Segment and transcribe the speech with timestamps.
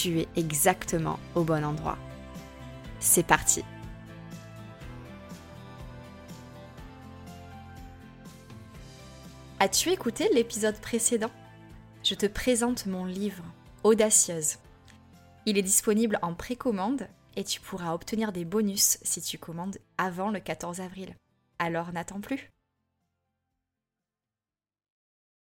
[0.00, 1.98] tu es exactement au bon endroit.
[3.00, 3.64] C'est parti
[9.58, 11.32] As-tu écouté l'épisode précédent?
[12.04, 13.42] Je te présente mon livre
[13.82, 14.58] Audacieuse.
[15.46, 20.30] Il est disponible en précommande et tu pourras obtenir des bonus si tu commandes avant
[20.30, 21.16] le 14 avril.
[21.58, 22.52] Alors n'attends plus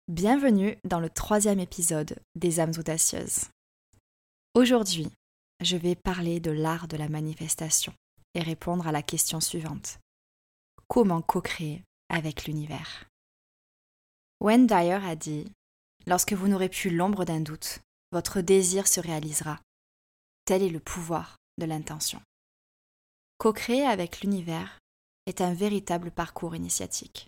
[0.08, 3.46] Bienvenue dans le troisième épisode des âmes audacieuses.
[4.54, 5.08] Aujourd'hui,
[5.60, 7.94] je vais parler de l'art de la manifestation
[8.34, 9.98] et répondre à la question suivante.
[10.88, 13.06] Comment co-créer avec l'univers?
[14.40, 15.50] Wayne a dit
[16.06, 17.78] Lorsque vous n'aurez plus l'ombre d'un doute,
[18.12, 19.58] votre désir se réalisera.
[20.44, 22.20] Tel est le pouvoir de l'intention.
[23.38, 24.80] Co-créer avec l'univers
[25.24, 27.26] est un véritable parcours initiatique.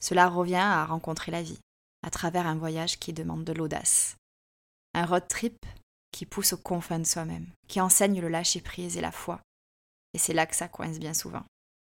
[0.00, 1.60] Cela revient à rencontrer la vie
[2.02, 4.16] à travers un voyage qui demande de l'audace.
[4.94, 5.66] Un road trip
[6.12, 9.40] qui pousse aux confins de soi-même, qui enseigne le lâcher-prise et la foi.
[10.14, 11.44] Et c'est là que ça coince bien souvent.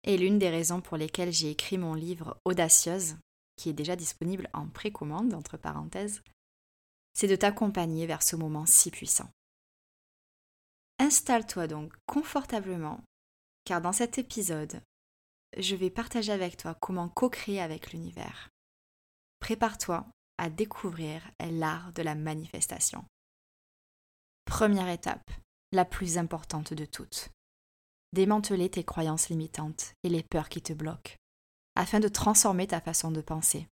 [0.03, 3.17] Et l'une des raisons pour lesquelles j'ai écrit mon livre Audacieuse,
[3.57, 6.21] qui est déjà disponible en précommande, entre parenthèses,
[7.13, 9.29] c'est de t'accompagner vers ce moment si puissant.
[10.99, 13.01] Installe-toi donc confortablement,
[13.65, 14.81] car dans cet épisode,
[15.57, 18.49] je vais partager avec toi comment co-créer avec l'univers.
[19.39, 20.05] Prépare-toi
[20.37, 23.05] à découvrir l'art de la manifestation.
[24.45, 25.31] Première étape,
[25.71, 27.29] la plus importante de toutes.
[28.13, 31.15] Démanteler tes croyances limitantes et les peurs qui te bloquent,
[31.75, 33.67] afin de transformer ta façon de penser,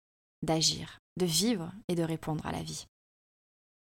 [0.41, 2.85] d'agir, de vivre et de répondre à la vie.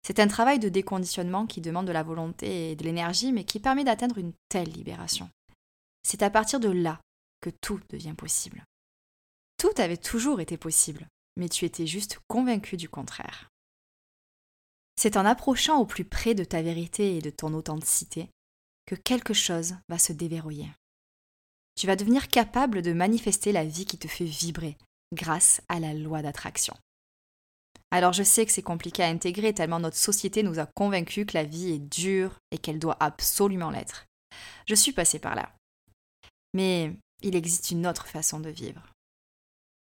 [0.02, 3.60] C'est un travail de déconditionnement qui demande de la volonté et de l'énergie, mais qui
[3.60, 5.30] permet d'atteindre une telle libération.
[6.02, 7.02] C'est à partir de là
[7.42, 8.64] que tout devient possible.
[9.58, 13.50] Tout avait toujours été possible, mais tu étais juste convaincu du contraire.
[15.00, 18.30] C'est en approchant au plus près de ta vérité et de ton authenticité
[18.86, 20.70] que quelque chose va se déverrouiller.
[21.76, 24.78] Tu vas devenir capable de manifester la vie qui te fait vibrer
[25.16, 26.76] grâce à la loi d'attraction.
[27.92, 31.38] Alors je sais que c'est compliqué à intégrer tellement notre société nous a convaincus que
[31.38, 34.06] la vie est dure et qu'elle doit absolument l'être.
[34.68, 35.56] Je suis passée par là.
[36.54, 38.86] Mais il existe une autre façon de vivre.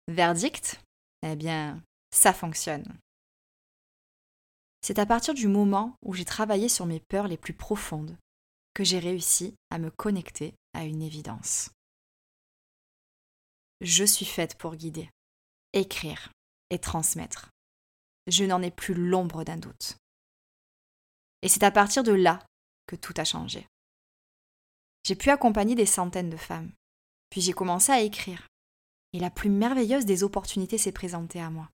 [0.09, 0.81] Verdict?
[1.23, 1.83] Eh bien,
[2.15, 2.87] ça fonctionne.
[4.85, 8.19] C'est à partir du moment où j'ai travaillé sur mes peurs les plus profondes
[8.75, 11.71] que j'ai réussi à me connecter à une évidence.
[13.81, 15.09] Je suis faite pour guider,
[15.73, 16.33] écrire
[16.71, 17.51] et transmettre.
[18.27, 19.97] Je n'en ai plus l'ombre d'un doute.
[21.43, 22.45] Et c'est à partir de là
[22.87, 23.67] que tout a changé.
[25.05, 26.73] J'ai pu accompagner des centaines de femmes,
[27.31, 28.49] puis j'ai commencé à écrire.
[29.13, 31.69] Et la plus merveilleuse des opportunités s'est présentée à moi,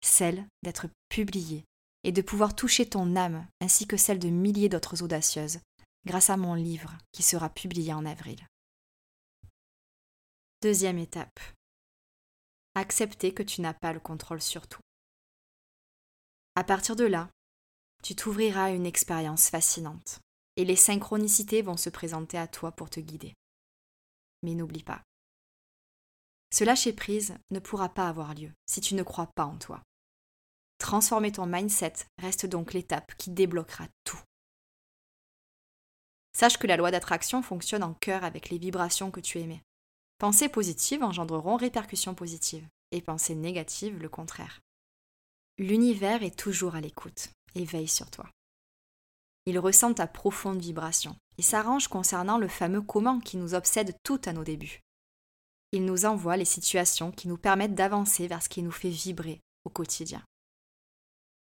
[0.00, 1.64] celle d'être publiée
[2.04, 5.58] et de pouvoir toucher ton âme ainsi que celle de milliers d'autres audacieuses
[6.06, 8.46] grâce à mon livre qui sera publié en avril.
[10.62, 11.40] Deuxième étape.
[12.74, 14.82] Accepter que tu n'as pas le contrôle sur tout.
[16.54, 17.28] À partir de là,
[18.02, 20.20] tu t'ouvriras à une expérience fascinante
[20.56, 23.34] et les synchronicités vont se présenter à toi pour te guider.
[24.42, 25.02] Mais n'oublie pas,
[26.54, 29.82] ce lâcher-prise ne pourra pas avoir lieu si tu ne crois pas en toi.
[30.84, 34.20] Transformer ton mindset reste donc l'étape qui débloquera tout.
[36.36, 39.62] Sache que la loi d'attraction fonctionne en cœur avec les vibrations que tu émets.
[40.18, 44.60] Pensées positives engendreront répercussions positives, et pensées négatives le contraire.
[45.56, 48.28] L'univers est toujours à l'écoute et veille sur toi.
[49.46, 54.20] Il ressent ta profonde vibration et s'arrange concernant le fameux comment qui nous obsède tout
[54.26, 54.80] à nos débuts.
[55.72, 59.40] Il nous envoie les situations qui nous permettent d'avancer vers ce qui nous fait vibrer
[59.64, 60.22] au quotidien.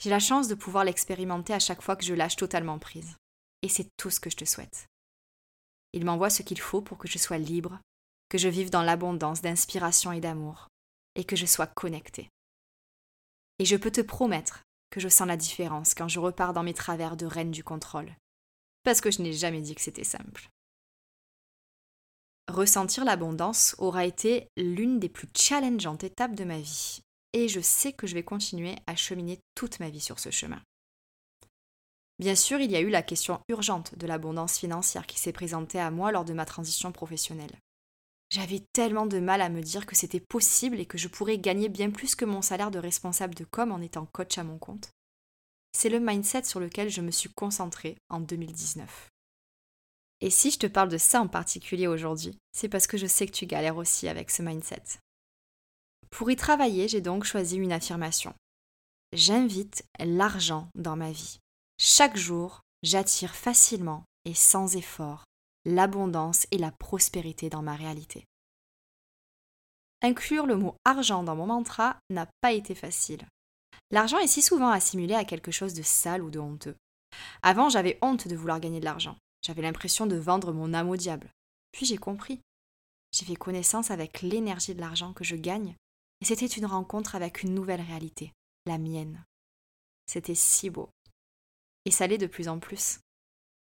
[0.05, 3.17] J'ai la chance de pouvoir l'expérimenter à chaque fois que je lâche totalement prise.
[3.63, 4.87] Et c'est tout ce que je te souhaite.
[5.95, 7.81] Il m'envoie ce qu'il faut pour que je sois libre,
[8.29, 10.69] que je vive dans l'abondance d'inspiration et d'amour,
[11.15, 12.29] et que je sois connectée.
[13.59, 16.75] Et je peux te promettre que je sens la différence quand je repars dans mes
[16.75, 18.15] travers de reine du contrôle,
[18.83, 20.51] parce que je n'ai jamais dit que c'était simple.
[22.49, 27.01] Ressentir l'abondance aura été l'une des plus challengeantes étapes de ma vie,
[27.35, 30.63] et je sais que je vais continuer à cheminer toute ma vie sur ce chemin.
[32.21, 35.81] Bien sûr, il y a eu la question urgente de l'abondance financière qui s'est présentée
[35.81, 37.59] à moi lors de ma transition professionnelle.
[38.31, 41.69] J'avais tellement de mal à me dire que c'était possible et que je pourrais gagner
[41.69, 44.91] bien plus que mon salaire de responsable de com en étant coach à mon compte.
[45.73, 49.09] C'est le mindset sur lequel je me suis concentrée en 2019.
[50.21, 53.27] Et si je te parle de ça en particulier aujourd'hui, c'est parce que je sais
[53.27, 55.01] que tu galères aussi avec ce mindset.
[56.15, 58.35] Pour y travailler, j'ai donc choisi une affirmation.
[59.13, 61.41] J'invite l'argent dans ma vie.
[61.77, 65.25] Chaque jour, j'attire facilement et sans effort
[65.65, 68.27] l'abondance et la prospérité dans ma réalité.
[70.03, 73.27] Inclure le mot argent dans mon mantra n'a pas été facile.
[73.91, 76.77] L'argent est si souvent assimilé à quelque chose de sale ou de honteux.
[77.43, 79.17] Avant, j'avais honte de vouloir gagner de l'argent.
[79.43, 81.33] J'avais l'impression de vendre mon âme au diable.
[81.73, 82.41] Puis j'ai compris.
[83.11, 85.75] J'ai fait connaissance avec l'énergie de l'argent que je gagne,
[86.25, 88.33] c'était une rencontre avec une nouvelle réalité,
[88.67, 89.25] la mienne.
[90.07, 90.91] C'était si beau.
[91.85, 93.01] Et ça l'est de plus en plus.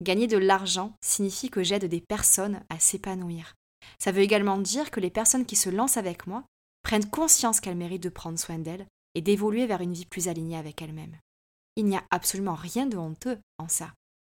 [0.02, 3.54] Gagner de l'argent signifie que j'aide des personnes à s'épanouir.
[3.98, 6.44] Ça veut également dire que les personnes qui se lancent avec moi
[6.82, 10.58] prennent conscience qu'elles méritent de prendre soin d'elles et d'évoluer vers une vie plus alignée
[10.58, 11.16] avec elles-mêmes.
[11.76, 13.92] Il n'y a absolument rien de honteux en ça,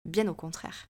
[0.05, 0.85] bien au contraire.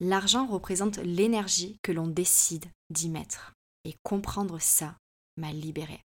[0.00, 3.52] L'argent représente l'énergie que l'on décide d'y mettre,
[3.84, 4.96] et comprendre ça
[5.36, 6.00] m'a libérée.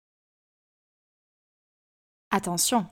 [2.30, 2.86] Attention,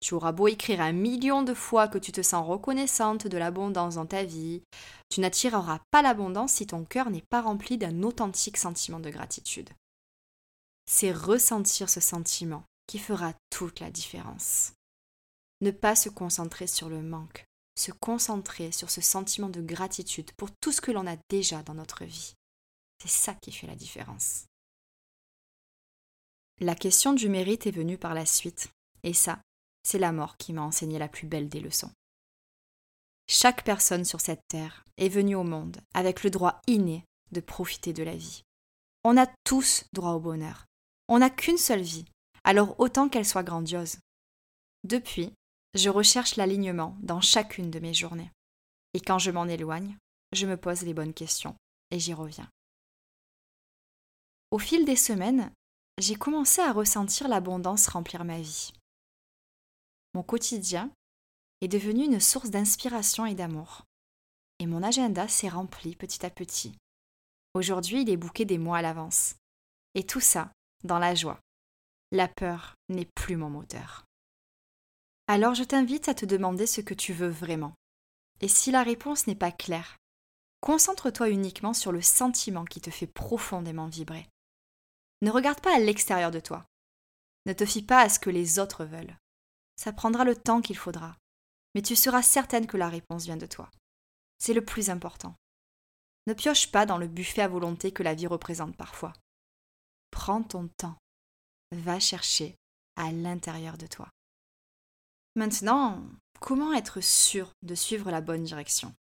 [0.00, 3.96] tu auras beau écrire un million de fois que tu te sens reconnaissante de l'abondance
[3.96, 4.62] dans ta vie,
[5.08, 9.70] tu n'attireras pas l'abondance si ton cœur n'est pas rempli d'un authentique sentiment de gratitude.
[10.86, 14.72] C'est ressentir ce sentiment qui fera toute la différence.
[15.60, 17.44] Ne pas se concentrer sur le manque,
[17.78, 21.74] se concentrer sur ce sentiment de gratitude pour tout ce que l'on a déjà dans
[21.74, 22.34] notre vie.
[23.02, 24.47] C'est ça qui fait la différence.
[26.60, 28.72] La question du mérite est venue par la suite,
[29.04, 29.40] et ça,
[29.84, 31.92] c'est la mort qui m'a enseigné la plus belle des leçons.
[33.28, 37.92] Chaque personne sur cette terre est venue au monde avec le droit inné de profiter
[37.92, 38.42] de la vie.
[39.04, 40.64] On a tous droit au bonheur.
[41.08, 42.06] On n'a qu'une seule vie,
[42.42, 43.98] alors autant qu'elle soit grandiose.
[44.82, 45.32] Depuis,
[45.74, 48.32] je recherche l'alignement dans chacune de mes journées.
[48.94, 49.96] Et quand je m'en éloigne,
[50.32, 51.54] je me pose les bonnes questions
[51.90, 52.48] et j'y reviens.
[54.50, 55.52] Au fil des semaines,
[55.98, 58.72] j'ai commencé à ressentir l'abondance remplir ma vie
[60.14, 60.90] mon quotidien
[61.60, 63.84] est devenu une source d'inspiration et d'amour.
[64.58, 66.76] Et mon agenda s'est rempli petit à petit.
[67.54, 69.36] Aujourd'hui, il est bouqué des mois à l'avance.
[69.94, 70.50] Et tout ça
[70.84, 71.38] dans la joie.
[72.10, 74.04] La peur n'est plus mon moteur.
[75.26, 77.74] Alors je t'invite à te demander ce que tu veux vraiment.
[78.40, 79.98] Et si la réponse n'est pas claire,
[80.60, 84.26] concentre-toi uniquement sur le sentiment qui te fait profondément vibrer.
[85.22, 86.66] Ne regarde pas à l'extérieur de toi.
[87.46, 89.16] Ne te fie pas à ce que les autres veulent.
[89.76, 91.16] Ça prendra le temps qu'il faudra,
[91.74, 93.70] mais tu seras certaine que la réponse vient de toi.
[94.38, 95.34] C'est le plus important.
[96.26, 99.12] Ne pioche pas dans le buffet à volonté que la vie représente parfois.
[100.10, 100.98] Prends ton temps.
[101.72, 102.54] Va chercher
[102.96, 104.08] à l'intérieur de toi.
[105.36, 106.04] Maintenant,
[106.40, 108.94] comment être sûr de suivre la bonne direction?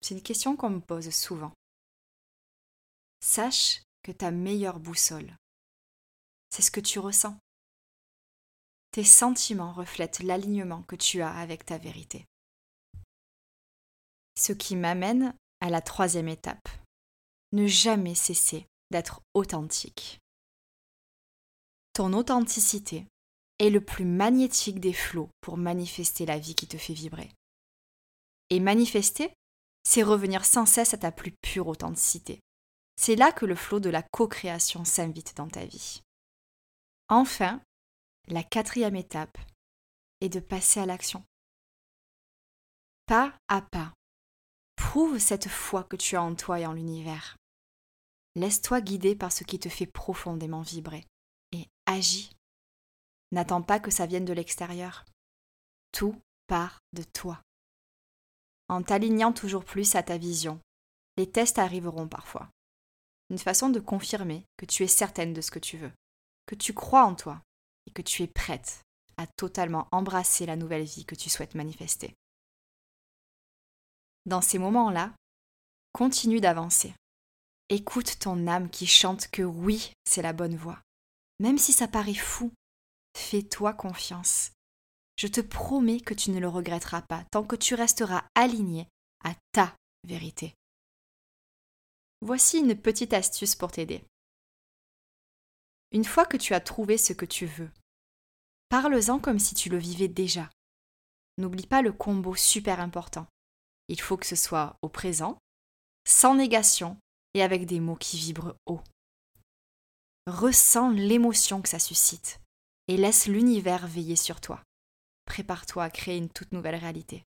[0.00, 1.52] C'est une question qu'on me pose souvent.
[3.20, 5.36] Sache que ta meilleure boussole,
[6.50, 7.36] c'est ce que tu ressens.
[8.90, 12.26] Tes sentiments reflètent l'alignement que tu as avec ta vérité.
[14.36, 16.68] Ce qui m'amène à la troisième étape.
[17.52, 20.18] Ne jamais cesser d'être authentique.
[21.92, 23.06] Ton authenticité
[23.58, 27.30] est le plus magnétique des flots pour manifester la vie qui te fait vibrer.
[28.50, 29.32] Et manifester,
[29.84, 32.40] c'est revenir sans cesse à ta plus pure authenticité.
[32.96, 36.02] C'est là que le flot de la co-création s'invite dans ta vie.
[37.08, 37.60] Enfin,
[38.28, 39.38] la quatrième étape
[40.20, 41.24] est de passer à l'action.
[43.06, 43.92] Pas à pas,
[44.92, 47.38] Trouve cette foi que tu as en toi et en l'univers.
[48.34, 51.06] Laisse-toi guider par ce qui te fait profondément vibrer
[51.52, 52.30] et agis.
[53.30, 55.06] N'attends pas que ça vienne de l'extérieur.
[55.92, 56.14] Tout
[56.46, 57.40] part de toi.
[58.68, 60.60] En t'alignant toujours plus à ta vision,
[61.16, 62.50] les tests arriveront parfois.
[63.32, 65.90] Une façon de confirmer que tu es certaine de ce que tu veux,
[66.44, 67.40] que tu crois en toi
[67.86, 68.82] et que tu es prête
[69.16, 72.14] à totalement embrasser la nouvelle vie que tu souhaites manifester.
[74.26, 75.14] Dans ces moments-là,
[75.94, 76.94] continue d'avancer.
[77.70, 80.82] Écoute ton âme qui chante que oui, c'est la bonne voie.
[81.40, 82.52] Même si ça paraît fou,
[83.16, 84.50] fais-toi confiance.
[85.16, 88.88] Je te promets que tu ne le regretteras pas tant que tu resteras aligné
[89.24, 89.74] à ta
[90.04, 90.54] vérité.
[92.24, 94.04] Voici une petite astuce pour t'aider.
[95.90, 97.68] Une fois que tu as trouvé ce que tu veux,
[98.68, 100.48] parle-en comme si tu le vivais déjà.
[101.38, 103.26] N'oublie pas le combo super important.
[103.88, 105.36] Il faut que ce soit au présent,
[106.06, 106.96] sans négation
[107.34, 108.82] et avec des mots qui vibrent haut.
[110.28, 112.40] Ressens l'émotion que ça suscite
[112.86, 114.62] et laisse l'univers veiller sur toi.
[115.24, 117.24] Prépare-toi à créer une toute nouvelle réalité,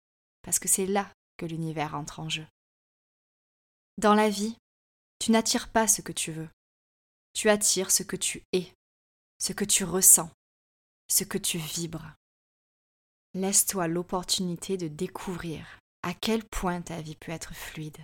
[0.42, 2.48] parce que c'est là que l'univers entre en jeu.
[4.00, 4.58] Dans la vie,
[5.20, 6.50] tu n'attires pas ce que tu veux,
[7.34, 8.74] tu attires ce que tu es,
[9.38, 10.32] ce que tu ressens,
[11.10, 12.14] ce que tu vibres.
[13.34, 18.00] Laisse-toi l'opportunité de découvrir à quel point ta vie peut être fluide.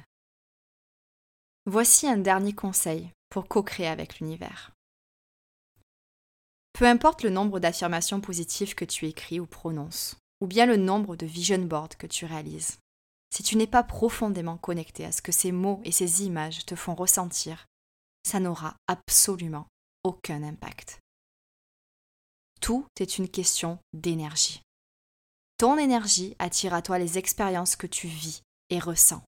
[1.65, 4.71] Voici un dernier conseil pour co-créer avec l'univers.
[6.73, 11.15] Peu importe le nombre d'affirmations positives que tu écris ou prononces, ou bien le nombre
[11.15, 12.77] de vision boards que tu réalises,
[13.29, 16.75] si tu n'es pas profondément connecté à ce que ces mots et ces images te
[16.75, 17.65] font ressentir,
[18.23, 19.67] ça n'aura absolument
[20.03, 20.99] aucun impact.
[22.61, 24.61] Tout est une question d'énergie.
[25.57, 29.23] Ton énergie attire à toi les expériences que tu vis et ressens.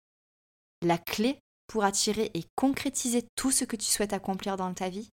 [0.82, 5.10] La clé pour attirer et concrétiser tout ce que tu souhaites accomplir dans ta vie?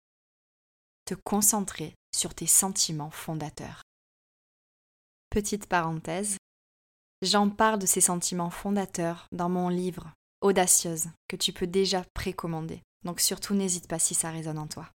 [1.04, 3.82] Te concentrer sur tes sentiments fondateurs.
[5.30, 6.36] Petite parenthèse,
[7.22, 12.82] j'en parle de ces sentiments fondateurs dans mon livre Audacieuse que tu peux déjà précommander.
[13.04, 14.88] Donc surtout n'hésite pas si ça résonne en toi.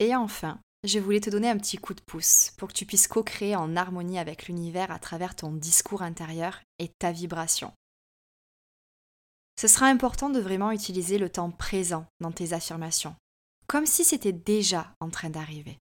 [0.00, 3.08] Et enfin, je voulais te donner un petit coup de pouce pour que tu puisses
[3.08, 7.72] co-créer en harmonie avec l'univers à travers ton discours intérieur et ta vibration.
[9.58, 13.14] Ce sera important de vraiment utiliser le temps présent dans tes affirmations,
[13.68, 15.78] comme si c'était déjà en train d'arriver.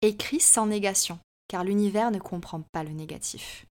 [0.00, 3.66] Écris sans négation, car l'univers ne comprend pas le négatif.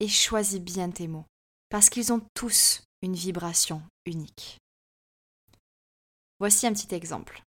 [0.00, 1.26] Et choisis bien tes mots,
[1.68, 4.58] parce qu'ils ont tous une vibration unique.
[6.40, 7.42] Voici un petit exemple.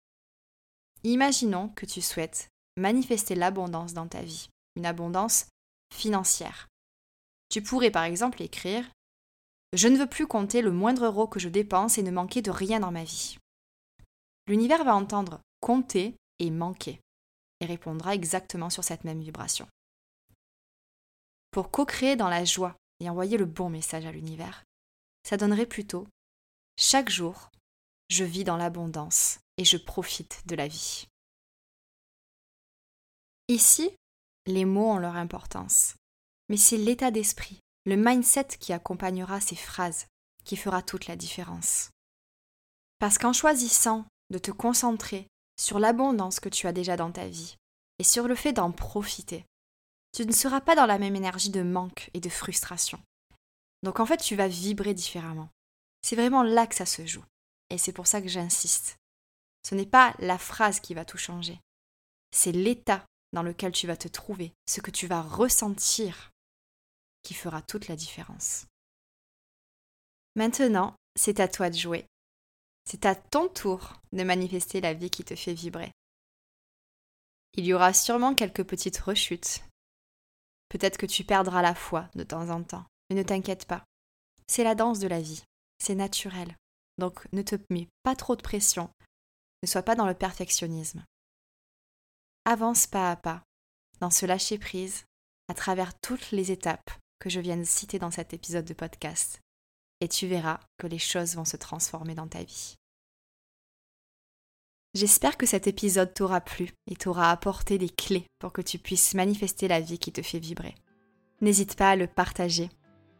[1.04, 5.46] Imaginons que tu souhaites manifester l'abondance dans ta vie, une abondance
[5.92, 6.68] financière.
[7.48, 8.90] Tu pourrais par exemple écrire
[9.72, 12.50] Je ne veux plus compter le moindre euro que je dépense et ne manquer de
[12.50, 13.36] rien dans ma vie.
[14.48, 17.00] L'univers va entendre compter et manquer
[17.60, 19.68] et répondra exactement sur cette même vibration.
[21.52, 24.64] Pour co-créer dans la joie et envoyer le bon message à l'univers,
[25.22, 26.08] ça donnerait plutôt
[26.78, 27.50] Chaque jour,
[28.08, 31.06] je vis dans l'abondance et je profite de la vie.
[33.48, 33.90] Ici,
[34.46, 35.94] les mots ont leur importance,
[36.48, 40.06] mais c'est l'état d'esprit, le mindset qui accompagnera ces phrases
[40.44, 41.90] qui fera toute la différence.
[42.98, 45.26] Parce qu'en choisissant de te concentrer
[45.60, 47.56] sur l'abondance que tu as déjà dans ta vie
[47.98, 49.44] et sur le fait d'en profiter,
[50.12, 53.00] tu ne seras pas dans la même énergie de manque et de frustration.
[53.82, 55.48] Donc en fait, tu vas vibrer différemment.
[56.02, 57.24] C'est vraiment là que ça se joue.
[57.70, 58.96] Et c'est pour ça que j'insiste.
[59.64, 61.58] Ce n'est pas la phrase qui va tout changer.
[62.32, 66.30] C'est l'état dans lequel tu vas te trouver, ce que tu vas ressentir,
[67.22, 68.66] qui fera toute la différence.
[70.34, 72.06] Maintenant, c'est à toi de jouer.
[72.84, 75.92] C'est à ton tour de manifester la vie qui te fait vibrer.
[77.54, 79.62] Il y aura sûrement quelques petites rechutes.
[80.72, 83.84] Peut-être que tu perdras la foi de temps en temps, mais ne t'inquiète pas.
[84.46, 85.42] C'est la danse de la vie,
[85.78, 86.56] c'est naturel.
[86.96, 88.88] Donc ne te mets pas trop de pression,
[89.62, 91.04] ne sois pas dans le perfectionnisme.
[92.46, 93.42] Avance pas à pas,
[94.00, 95.04] dans ce lâcher-prise,
[95.48, 99.40] à travers toutes les étapes que je viens de citer dans cet épisode de podcast,
[100.00, 102.76] et tu verras que les choses vont se transformer dans ta vie.
[104.94, 109.14] J'espère que cet épisode t'aura plu et t'aura apporté des clés pour que tu puisses
[109.14, 110.74] manifester la vie qui te fait vibrer.
[111.40, 112.68] N'hésite pas à le partager,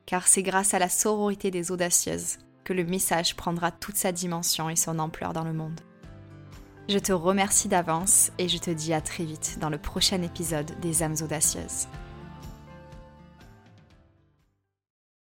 [0.04, 4.68] car c'est grâce à la sororité des audacieuses que le message prendra toute sa dimension
[4.68, 5.80] et son ampleur dans le monde.
[6.90, 10.78] Je te remercie d'avance et je te dis à très vite dans le prochain épisode
[10.80, 11.86] des âmes audacieuses.